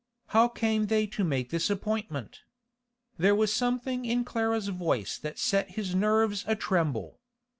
[0.29, 2.39] How came they to make this appointment?
[3.19, 7.19] There was something in Clara's voice that set his nerves a tremble.